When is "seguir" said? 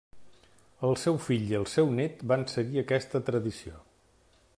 2.53-2.81